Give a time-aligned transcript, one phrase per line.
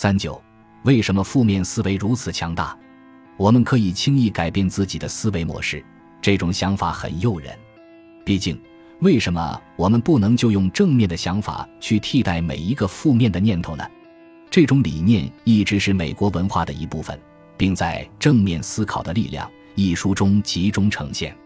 [0.00, 0.40] 三九，
[0.84, 2.78] 为什么负面思维如此强大？
[3.36, 5.84] 我们可以轻易改变自己的思维模式，
[6.22, 7.52] 这种想法很诱人。
[8.24, 8.56] 毕竟，
[9.00, 13.84] 为什么我们不能就用正面的想法去替代每一个负面的念头呢？
[14.48, 17.18] 这种理念一直是美国文化的一部分，
[17.56, 21.36] 并在《正面思考的力量》一书中集中呈现。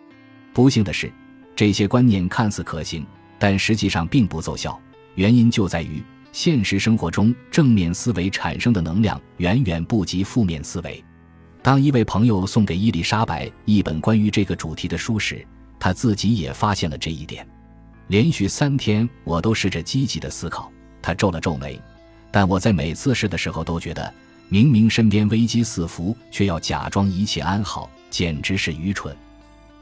[0.53, 1.11] 不幸的是，
[1.57, 3.03] 这些观念看似可行，
[3.39, 4.79] 但实际上并不奏效。
[5.15, 6.03] 原因就在于
[6.33, 11.03] 现实生活中正面思维产生的能量远远不及负面思维。
[11.63, 15.47] 当一位朋友送给伊丽莎白一本关于这个主题的书时，
[15.79, 17.47] 他自己也发现了这一点。
[18.09, 20.71] 连续三天，我都试着积极的思考。
[21.01, 21.81] 他皱了皱眉。
[22.31, 24.13] 但我在每次试的时候都觉得，
[24.49, 29.15] 明明身边危机四伏，却要假装一切安好，简直是愚蠢。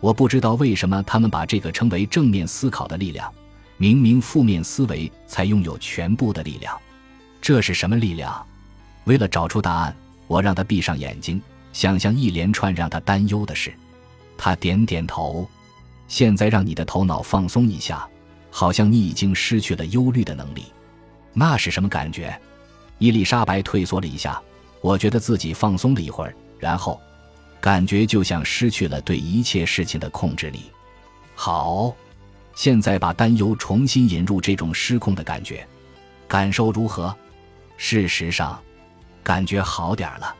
[0.01, 3.32] 我不知道为什么他们把这个称为正面思考的力量，
[3.80, 6.79] 明明负面思维才拥有全部的力量。
[7.41, 8.47] 这是什么力量？
[9.05, 11.41] 为了找出答案，我让他闭上眼睛，
[11.73, 13.73] 想象一连串让他担忧的事。
[14.37, 15.49] 他点点头。
[16.09, 18.07] 现在让你的头脑放松一下，
[18.51, 20.66] 好像你已经失去了忧虑的能力。
[21.32, 22.38] 那是什么感觉？
[22.99, 24.38] 伊丽莎白退缩了一下，
[24.82, 27.01] 我觉得自己放松了一会儿，然后，
[27.63, 30.71] 感觉就像失去了对一切事情的控制力。
[31.35, 31.97] 好，
[32.54, 35.66] 现在把担忧重新引入这种失控的感觉，
[36.29, 37.15] 感受如何？
[37.76, 38.60] 事实上，
[39.23, 40.34] 感觉好点了。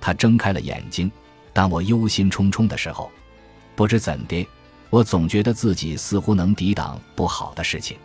[0.00, 1.10] 他睁开了眼睛。
[1.52, 3.08] 当我忧心忡忡的时候，
[3.76, 4.44] 不知怎的，
[4.90, 7.96] 我总觉得自己似乎能抵挡不好的事情。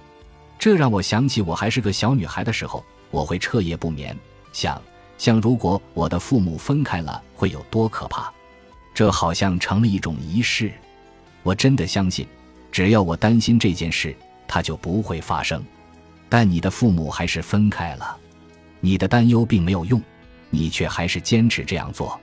[0.60, 4.16] 这让我想起我还是个小女孩的时候，我会彻夜不眠，
[4.54, 4.80] 想
[5.18, 8.32] 像如果我的父母分开了会有多可怕。
[8.94, 10.72] 这好像成了一种仪式。
[11.42, 12.28] 我真的相信，
[12.72, 14.16] 只要我担心这件事，
[14.48, 15.64] 它就不会发生。
[16.28, 18.18] 但你的父母还是分开了，
[18.80, 20.02] 你的担忧并没有用，
[20.50, 22.20] 你却还是坚持这样做。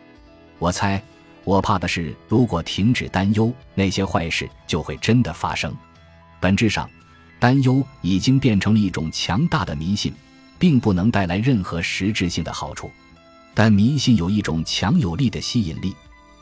[0.59, 1.03] 我猜，
[1.45, 5.75] 我怕的是，如果停止担忧，那些坏事就会真的发生。
[6.41, 6.89] 本质上。
[7.39, 10.11] 担忧已经变成了一种强大的迷信，
[10.59, 12.91] 并不能带来任何实质性的好处。
[13.53, 15.95] 但迷信有一种强有力的吸引力，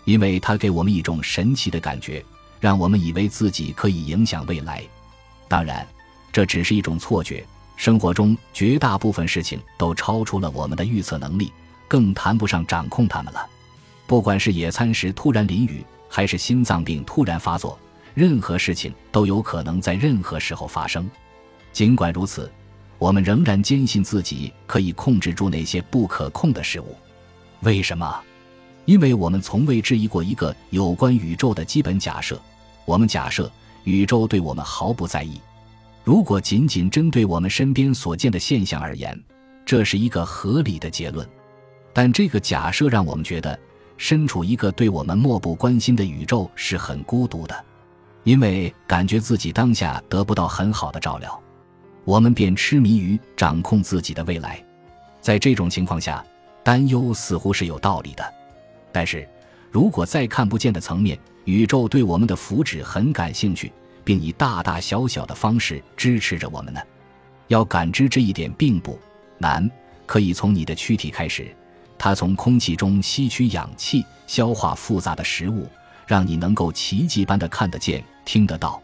[0.05, 2.25] 因为它给我们一种神奇的感觉，
[2.65, 4.83] 让我们以为自己可以影响未来。
[5.49, 5.87] 当然，
[6.33, 7.45] 这只是一种错觉。
[7.77, 11.53] 生活中绝大部分事情都超出了我们的预测能力，
[11.87, 13.47] 更谈不上掌控它们了。
[14.07, 17.79] 不管是野餐时突然淋雨，还是心脏病突然发作。
[18.15, 21.07] 任何事情都有可能在任何时候发生，
[21.71, 22.51] 尽管如此，
[22.97, 26.97] 我们仍然坚信自己可以控制住那些不可控的事物。
[27.61, 28.19] 为什么？
[28.87, 32.41] 因为我们从未质疑过一个有关宇宙的基本假设：
[32.85, 33.51] 我们假设
[33.85, 35.41] 宇宙对我们毫不在意。
[36.03, 39.19] 如果仅仅针对我们身边所见的现象而言，
[39.65, 41.27] 这是一个合理的结论。
[41.93, 43.59] 但这个假设让我们觉得，
[43.97, 47.65] 身处一个对我们漠不关心的宇宙是很孤独的。
[48.25, 51.41] 因为感觉自己当下得不到很好的照料，
[52.05, 54.63] 我们便痴迷于掌控自己的未来。
[55.21, 56.25] 在这种情况下，
[56.63, 58.25] 担忧似乎是有道理的。
[58.93, 59.29] 但是，
[59.71, 63.71] 如果在看不见的层面，宇宙对我们的福祉很感兴趣，
[64.03, 66.81] 并以大大小小的方式支持着我们呢？
[67.49, 68.99] 要感知这一点并不
[69.39, 69.71] 难，
[70.07, 71.55] 可以从你的躯体开始，
[71.99, 75.69] 它从空气中吸取氧气，消化复杂的食物。
[76.07, 78.79] 让你能够奇迹般的看得见、听得到，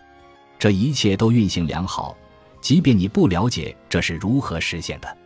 [0.58, 2.16] 这一切都运行良好，
[2.62, 5.16] 即便你不了解这是如何实现的。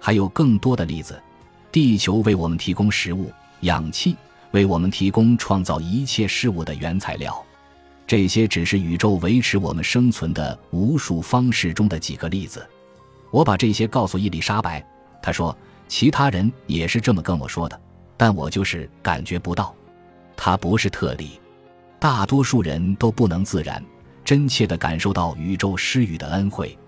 [0.00, 1.22] 还有更多的例子：
[1.70, 3.30] 地球为我们提供食物、
[3.60, 4.16] 氧气，
[4.54, 7.44] 为我们提供创造一切事物的原材料。
[8.06, 12.64] 这些只是宇宙维持我们生存的无数方式中的几个例子。
[13.32, 14.84] 我把这些告诉伊丽莎白，
[15.20, 15.56] 她说
[15.88, 17.80] 其他人也是这么跟我说的，
[18.16, 19.74] 但我就是感觉不到。
[20.36, 21.40] 它不是特例，
[21.98, 23.84] 大多数人都不能自然、
[24.24, 26.78] 真切地感受到宇宙施予的恩惠。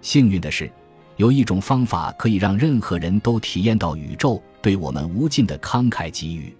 [0.00, 0.72] 幸运的是，
[1.16, 6.56] 有一种方法可以让任何人都体验到宇宙对我们无尽的慷慨给予。